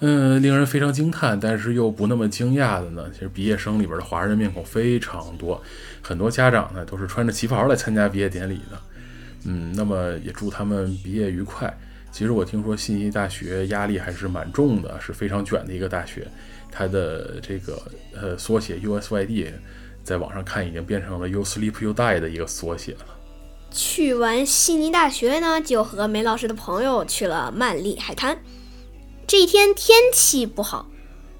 [0.00, 5.60] 嗯，令人非常惊叹，但是又不那么惊讶的呢，其实毕业生里边的华人面孔非常多，
[6.00, 8.80] 很多家长呢都是穿着旗袍来参加毕业典礼的。
[9.44, 11.76] 嗯，那么也祝他们毕业愉快。
[12.18, 16.26] 其实我听说信息大学压力还是蛮重的，是非常卷的一个大学。
[16.68, 17.80] 它的这个
[18.12, 19.52] 呃缩写 USYD，
[20.02, 23.06] 在网上看已经变成了 You Sleep You Die 的一个缩写了。
[23.70, 28.36] 去完悉尼大学呢，就和梅老师的朋友去了曼丽海滩。
[29.28, 30.90] 这一天天气不好，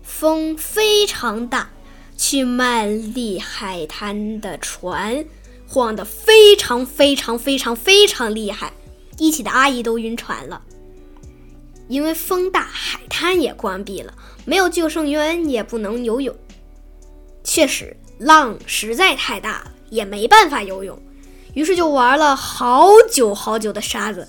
[0.05, 1.71] 风非常大，
[2.17, 5.25] 去曼丽海滩的船。
[5.67, 8.73] 晃得非常非常非常非常厉害，
[9.19, 10.63] 一起的阿姨都晕船了。
[11.89, 14.13] 因为风大，海滩也关闭了，
[14.45, 16.35] 没有救生员，也不能游泳。
[17.43, 21.01] 确实，浪实在太大了，也没办法游泳。
[21.55, 24.29] 于是就玩了好久好久的沙子，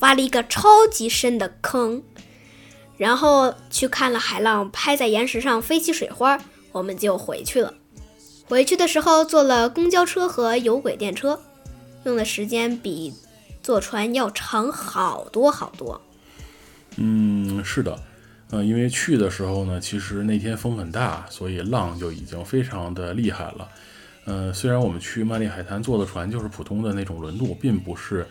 [0.00, 2.02] 挖了一个超级深的坑，
[2.96, 6.40] 然后去看了海浪拍在岩石上飞起水花，
[6.72, 7.74] 我们就回去了。
[8.46, 11.40] 回去的时候坐了公交车和有轨电车，
[12.04, 13.14] 用的时间比
[13.62, 16.00] 坐船要长好多好多。
[16.96, 17.98] 嗯，是的，
[18.50, 23.68] 呃，因为去的时候呢，其实那天风很大，所以浪就已经非常的厉害了。
[24.26, 28.26] 呃，虽然我们去曼丽海滩坐的船就是普通的那种轮渡，并不是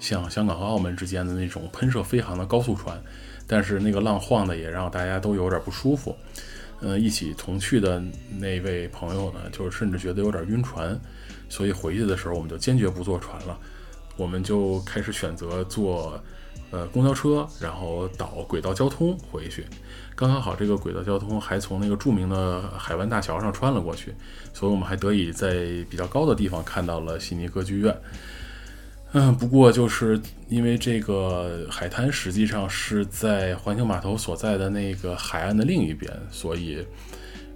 [0.00, 3.00] 像香港和澳门之间的那种喷射飞航的高速船，
[3.46, 6.16] 但是那个浪晃的也让大家都有点不舒服。
[6.80, 8.02] 嗯，一起同去的
[8.38, 10.98] 那位朋友呢，就是甚至觉得有点晕船，
[11.48, 13.58] 所以回去的时候我们就坚决不坐船了，
[14.16, 16.20] 我们就开始选择坐
[16.70, 19.64] 呃公交车，然后倒轨道交通回去。
[20.14, 24.14] 刚刚好这个轨道交通还从那个著名的海湾大桥上穿了过去，
[24.54, 25.54] 所以我们还得以在
[25.90, 27.94] 比较高的地方看到了悉尼歌剧院。
[29.12, 36.84] 嗯，不过就是因为这个海滩实际上是在环球码头所在的那个海岸的另一边，所以，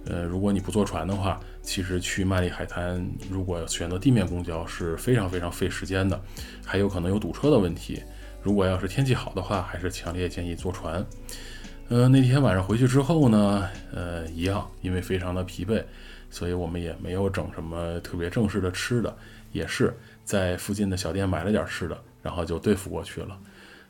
[0.05, 6.19] 呃，如果你不坐船的话，其实去曼丽海滩如果选择地面公交是非常非常费时间的，
[6.65, 8.01] 还有可能有堵车的问题。
[8.43, 11.05] 如果要是天气好的话，还是强烈建议坐船。
[11.89, 15.83] 呃，那天晚上回去之后呢，呃，一样，因为非常的疲惫，
[16.29, 19.15] 所以我们也没有整什么特别正式的吃的，
[19.51, 19.93] 也是。
[20.23, 23.37] 在附近的小店买了点吃的，然后就对付过去了。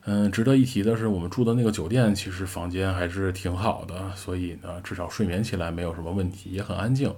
[0.04, 7.14] 嗯，值得一提的是，我们住的那个酒店其实房间还是挺好的，所以呢，至少睡眠起来没有什么问题，也很安静。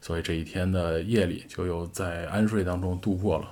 [0.00, 3.48] 所以这一天的夜里就又在安睡当中度过了。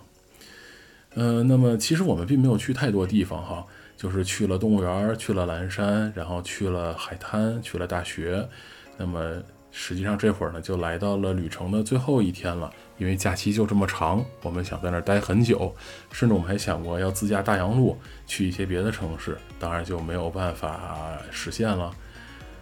[1.15, 8.49] 嗯，那么其实我们并没有去太多地方哈，就是去了动物园，去了蓝山，然后去了海滩，去了大学。
[8.97, 12.73] 那么实际上这会儿呢，就来到了旅程的最后一天了。
[12.99, 15.75] 因为假期就这么长，我们想在那儿待很久，
[16.13, 21.91] 甚至我们还想过要自驾大洋路去一些别的城市，当然就没有办法实现了。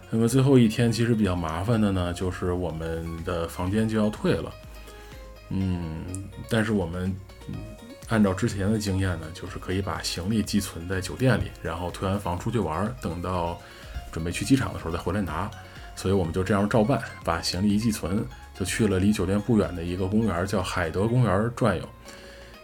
[0.09, 4.51] 那么最后一天其实比较麻烦的呢，就是我们的房间就要退了。
[5.49, 6.03] 嗯，
[6.49, 7.15] 但是我们
[8.11, 13.57] 按照之前的经验呢，就是可以把行李寄存在酒店里，然后退完房出去玩，等到
[14.11, 15.49] 准备去机场的时候再回来拿。
[15.95, 18.21] 所以我们就这样照办，把行李一寄存，
[18.53, 21.83] 就去了离酒店不远的一个公园，叫海德公园转悠。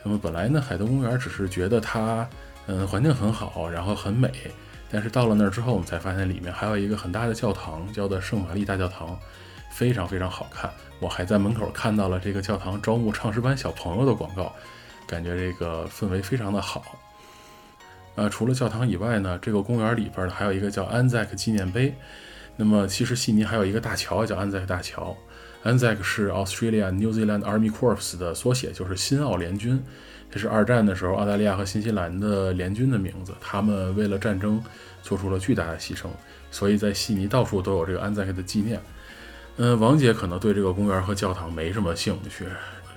[0.03, 2.27] 那么本来呢，海德公园只是觉得它，
[2.65, 4.29] 嗯，环境很好，然后很美。
[4.91, 9.17] 但是到了那儿之后，我们才发现里面还有一个很大的教堂，叫做圣玛丽大教堂，
[9.71, 10.69] 非常非常好看。
[10.99, 14.53] 我还在门口看到了这个教堂招募唱诗班小朋友的广告，
[15.07, 16.83] 感觉这个氛围非常的好。
[18.15, 21.95] 呃，除了教堂以外呢，这个公园里边呢还有一个叫安塞克纪念碑。
[22.55, 25.15] 那么其实悉尼还有一个大桥叫安塞克大桥
[25.63, 29.79] ，Anzac 是 Australia New Zealand Army Corps 的缩写，就是新奥联军。
[30.31, 34.61] 这是二战的时候澳大利亚和新西兰的联军的名字，他们为了战争
[35.03, 36.07] 做出了巨大的牺牲，
[36.49, 38.81] 所以在悉尼到处都有这个安塞克的纪念。
[39.57, 42.45] 嗯，王姐可能对这个公园和教堂没什么兴趣，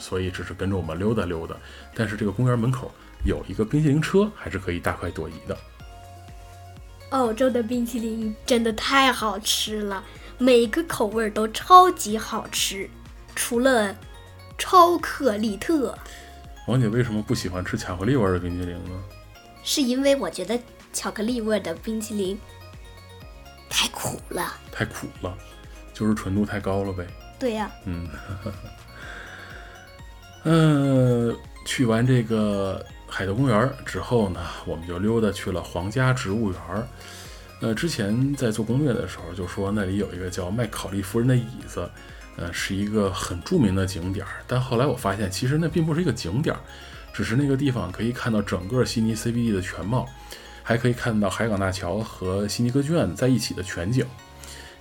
[0.01, 1.55] 所以只是跟着我们溜达溜达。
[1.95, 2.91] 但是这个公园门口
[3.25, 5.57] 有一个冰淇淋车，还是可以大快朵颐的。
[7.11, 10.03] 澳洲的冰淇淋真的太好吃了，
[10.39, 12.89] 每个口味都超级好吃，
[13.35, 13.97] 除了
[14.57, 15.97] 超克力特。
[16.69, 18.91] 王姐为什么不喜欢吃巧克力味的冰淇淋呢？
[19.63, 20.59] 是因为我觉得
[20.93, 22.39] 巧克力味的冰淇淋
[23.69, 24.55] 太苦了。
[24.71, 25.37] 太苦了，
[25.93, 27.07] 就是纯度太高了呗。
[27.39, 27.71] 对呀。
[27.87, 28.09] 嗯，
[30.44, 32.85] 嗯，去完这个。
[33.12, 36.61] 海德公园之后呢，我们就溜达去了皇家植物园。
[37.61, 41.90] 呃，之前在做攻略的时候就说那里有一个叫麦考利夫人的椅子，
[42.37, 44.24] 呃，是一个很著名的景点。
[44.46, 46.55] 但后来我发现，其实那并不是一个景点，
[47.12, 50.09] 只是那个地方可以看到整个悉尼 CBD 的全貌，
[50.62, 54.07] 还可以看到海港大桥和悉尼歌剧院在一起的全景。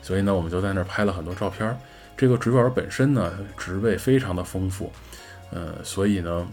[0.03, 1.75] 所以呢，我们就在那儿拍了很多照片。
[2.15, 4.91] 这个植物园本身呢，植被非常的丰富，
[5.51, 6.47] 呃，所以呢。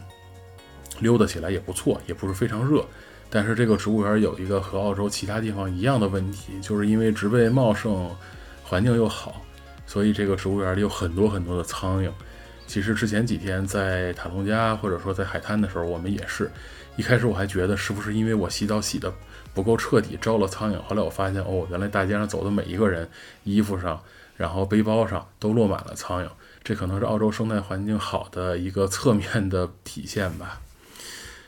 [1.00, 2.82] 溜达起来也不错，也不是非常热，
[3.28, 8.11] 但是这个植物园有一个和澳洲其他地方一样的问题，就是因为植被茂盛，
[8.64, 9.42] 环境又好，
[9.87, 12.11] 所以这个植物园里有很多很多的苍蝇。
[12.66, 16.50] 其实之前几天在塔隆加或者说在海滩的时候，我们也是
[16.96, 19.12] 一开始我还觉得是不是因为我洗澡洗的
[19.52, 23.06] 不够彻底招了苍蝇，后来我发现哦，原来大街上走的每一个人
[23.44, 24.00] 衣服上，
[24.35, 26.28] 然后背包上都落满了苍蝇，
[26.66, 30.61] 这可能是澳洲生态环境好的一个侧面的体现吧。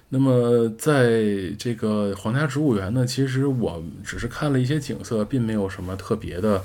[0.09, 1.11] 那么，在
[1.59, 6.63] 这个皇家植物园呢，其实我只是看了一些景色，并没有什么特别的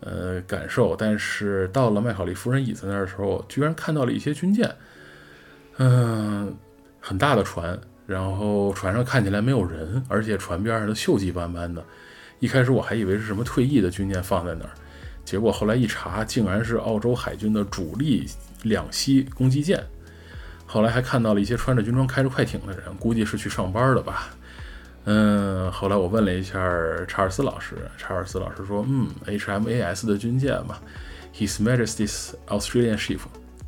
[0.00, 0.94] 呃感受。
[0.94, 4.70] 但是到了麦考利夫人椅子那儿的时候，居然看到了一些军舰，
[5.78, 6.54] 嗯，
[7.00, 11.82] 很大的船，然后船上看起来没有人，而且船边上都锈迹斑斑的。
[12.40, 14.70] 一开始我还以为是什么退役的军舰放在那儿，
[15.30, 18.28] 结果后来一查，竟然是澳洲海军的主力
[18.64, 19.80] 两栖攻击舰。
[20.66, 24.34] 后来还看到了一些穿着军装、开着快艇的人，估计是去上班的吧。
[25.04, 26.58] 嗯，后来我问了一下
[27.06, 30.80] 查尔斯老师，查尔斯老师说：“嗯，HMAS 的军舰嘛
[31.32, 33.20] ，His Majesty's Australian Ship，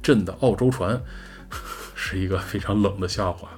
[0.02, 1.00] 朕的澳洲船，
[1.94, 3.50] 是一个非常冷的笑话。”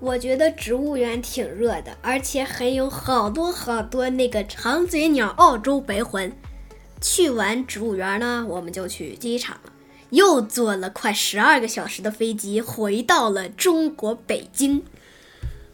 [0.00, 6.32] 我觉得植物园挺热的，而且还有好多好多那个长嘴鸟澳洲白环。
[7.00, 9.72] 去完植物园呢，我们就去机场了。
[10.10, 14.82] 又坐了快十二个小时的飞机，回到了中国北京。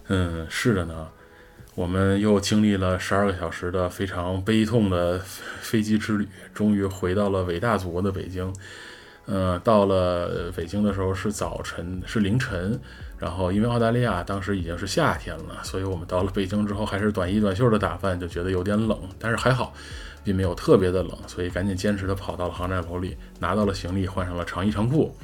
[0.08, 1.08] 嗯，是的呢，
[1.76, 5.20] 我们又经历了十二个小时的非常悲痛的
[5.60, 8.52] 飞机之旅，终于回到了伟大祖国的北京。
[9.26, 12.78] 嗯，到了北京的时候是早晨，是凌晨。
[13.16, 19.72] 然后因为澳大利亚当时已经是夏天了，所以我们到了北京之后还是短衣短袖的打扮，就觉得有点冷，但是还好。
[20.24, 25.14] 并没有特别的冷，所以赶紧坚持的跑到了航站楼里，拿到了行李，换上了长衣长裤。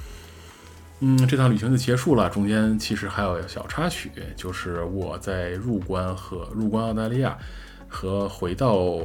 [1.01, 2.29] 嗯，这趟旅行就结束了。
[2.29, 7.39] 中间其实还有小插曲，就是我在入关和入关澳大利亚
[7.89, 8.99] 和回到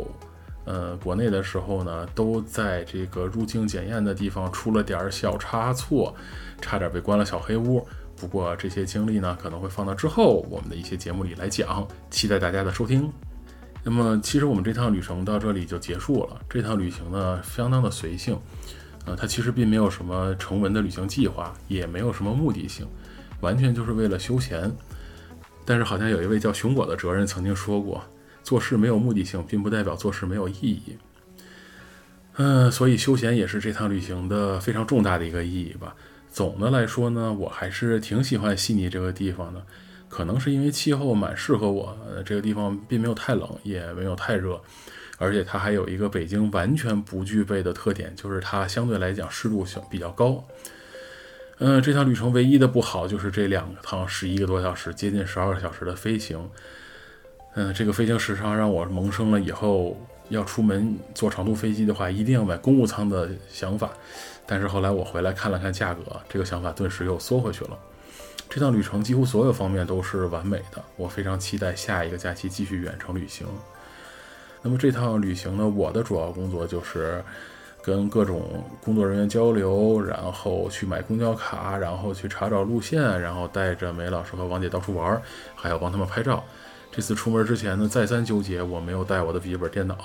[0.65, 6.13] 呃国内的时候呢，都在这个入境检验的地方出了点小差错，
[6.59, 7.87] 差点被关了小黑屋。
[8.17, 13.09] 不过这些经历呢，可能会放到之后我们的一些节目里来讲，期待大家的收听。
[13.87, 16.41] 那么，其实我们这趟旅程到这里就结束了。
[16.49, 18.35] 这趟旅行呢，相当的随性，
[19.05, 22.87] 呃，它其实并没有什么成文的旅行计划，也没有什么目的性，
[23.41, 24.71] 完全就是为了休闲。
[25.63, 28.03] 但是，好像有一位叫熊果的哲人曾经说过，
[28.41, 30.97] 做事没有目的性，并不代表做事没有意义。
[32.37, 35.95] 嗯，所以休闲也是这趟旅行的非常重大的一个意义吧。
[36.31, 39.63] 总的来说呢，我还是挺喜欢悉尼这个地方的。
[40.09, 44.59] 可能是因为气候蛮适合我，这个地方并没有太冷，也没有太热，
[45.17, 50.43] 而且它还有一个北京完全不具备的特点，就是它相对来讲湿度小比较高。
[51.57, 56.49] 嗯，这趟旅程唯一的不好就是这两趟十一个多小时，接近十二个小时的飞行。
[57.55, 59.97] 嗯，这个飞行时长让我萌生了以后
[60.27, 63.91] 要出门坐长途飞机的话，一定要买公务舱的想法。
[64.45, 67.79] 但是后来我回来看了看价格，这个想法顿时又缩回去了。
[68.49, 73.45] 这趟旅程几乎所有方面都是完美的，我非常期待下一个假期继续远程旅行。
[74.61, 77.23] 那么这趟旅行呢，我的主要工作就是
[77.83, 85.21] 跟各种工作人员交流，然后去买公交卡，然后去查找路线，然后带着梅老师和王姐到处玩，
[85.53, 86.43] 还要帮他们拍照。
[86.91, 89.97] 这次出门之前呢，再三纠结，我没有带我的笔记本电脑，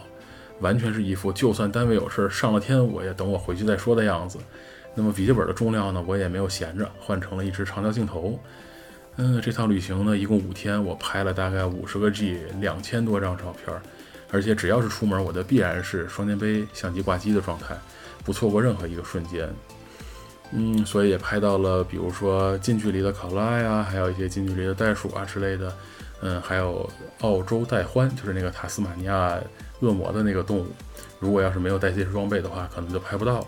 [0.59, 4.39] 完全是一副就算单位有事上了天，我也等我回去再说的样子。
[4.95, 8.39] 那么笔记本的重量呢，我也没有闲着，换成了一支长焦镜头。
[9.17, 13.77] 嗯，这趟旅行呢，一共五天，我拍了大概五十个 G，两千多张照片，
[14.31, 17.77] 而且只要是出门，我的必然是双肩背、相机挂机的状态，
[18.25, 19.49] 不错过任何一个瞬间。
[20.53, 25.73] 嗯，所以也拍到了，比如说近距离的考拉呀，还有一些近距离的袋鼠啊之类的。
[26.23, 26.89] 嗯，还有
[27.21, 29.39] 澳洲袋獾，就是那个塔斯马尼亚
[29.81, 30.67] 恶魔的那个动物。
[31.19, 33.47] 如果要是没有带这些装备的话，可能就拍不到了。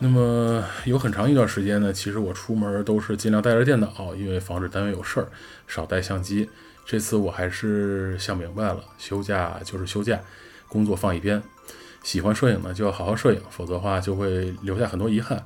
[0.00, 5.28] 那么有很长一段时间呢，其实我出门都是尽量带着电脑，因为防止单位有事儿，
[5.66, 6.48] 少带相机。
[6.86, 10.20] 这次我还是想明白了，休假就是休假，
[10.68, 11.42] 工作放一边。
[12.04, 15.44] 喜欢摄影呢，就要好好摄影，否则的话就会留下很多遗憾。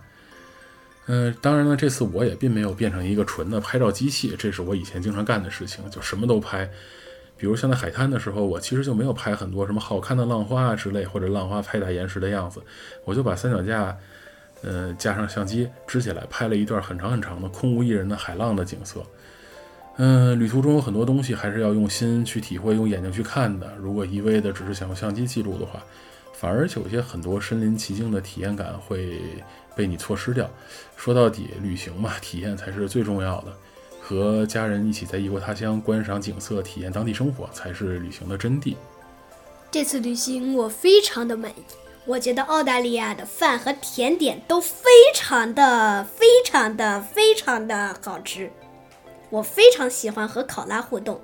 [1.07, 6.71] 嗯，当然呢，这次我也并没有变成一个纯的拍照机器，这是我以前经常干的事情，就什么都拍。
[7.37, 12.63] 比如像在海滩的时候，我其实就没有拍很多什么好看的浪花啊之类，或者浪花拍打岩石的样子，
[13.05, 13.99] 我就把三脚架，
[14.63, 19.05] 呃，加上相机支起来，拍了一段很长很长的空无一人的海浪的景色。
[19.97, 23.73] 嗯，旅途中有很多东西还是要用心去体会，用眼睛去看的。
[23.79, 25.83] 如果一味的只是想用相机记录的话，
[26.33, 29.21] 反而有些很多身临其境的体验感会。
[29.75, 30.47] 被你错失掉。
[30.99, 33.51] 说到底，旅行嘛，体验才是最重要的。
[34.03, 38.77] 和家人一起在异国他乡观赏景色，体验当地生活，才是旅行的真谛。
[39.71, 41.65] 这次旅行我非常的满意，
[42.05, 44.85] 我觉得澳大利亚的饭和甜点都非
[45.15, 48.51] 常的、非常的、非常的好吃。
[49.31, 51.21] 我非常喜欢和考拉互动，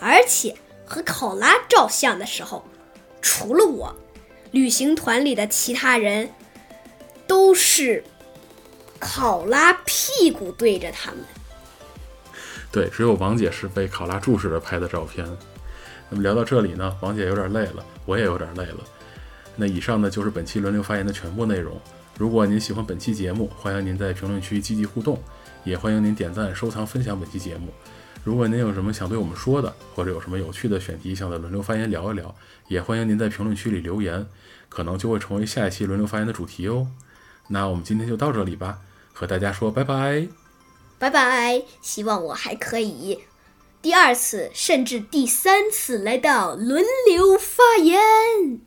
[0.00, 0.54] 而且
[0.84, 2.64] 和考拉照相的时候，
[3.20, 3.94] 除了我，
[4.52, 6.30] 旅行团里的其他人。
[7.28, 8.04] 都是
[9.00, 11.20] 考拉屁股对着他们。
[12.70, 15.26] 对，只有王姐是被考拉注视着拍的照片。
[16.08, 18.78] 那么聊到这里呢，王姐有点累了，我也有点累了。
[19.56, 21.80] 那以上呢就是本期轮流发言的全部内容。
[22.18, 25.20] 如果您喜欢本期节目，欢迎您在评论区积极互动，
[25.64, 27.68] 也欢迎您点赞、收藏、分享本期节目。
[28.24, 32.34] 如果您有什么想对我们说的，或者有什么有趣的选题想在轮流发言聊一聊，
[32.68, 34.26] 也欢迎您在评论区里留言，
[34.68, 36.88] 可能就会成为下一期轮流发言的主题哦。
[37.48, 38.78] 那我们今天就到这里吧，
[39.12, 40.26] 和大家说拜拜，
[40.98, 41.62] 拜拜。
[41.80, 43.20] 希望我还可以
[43.80, 48.65] 第二次甚至第三次来到轮流发言。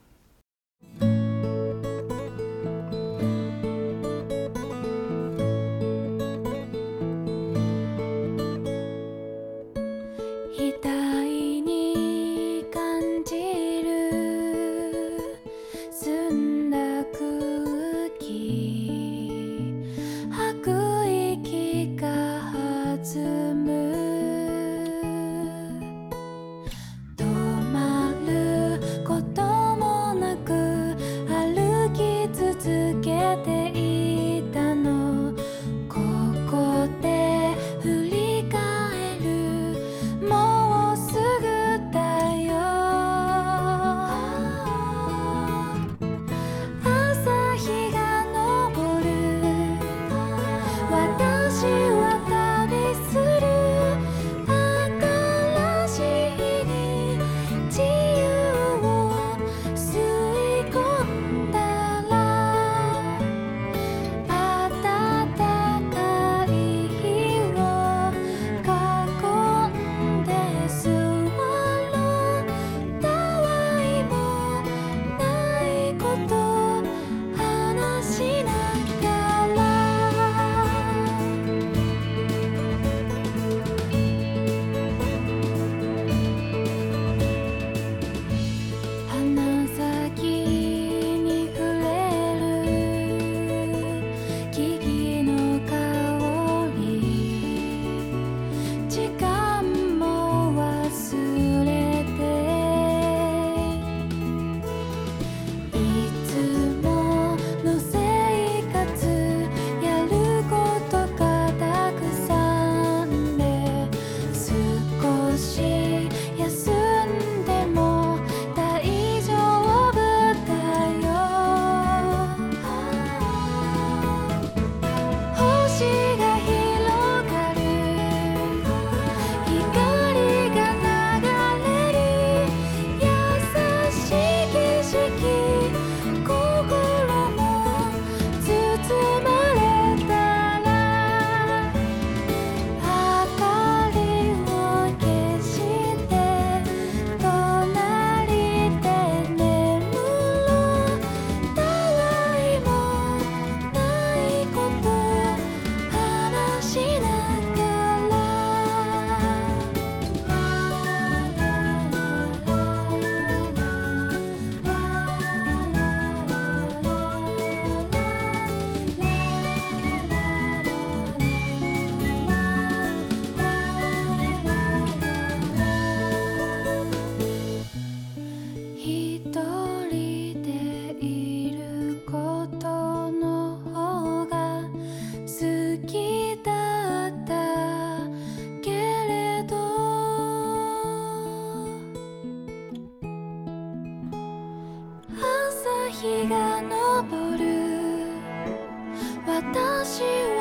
[199.51, 200.03] 的希
[200.35, 200.38] 望。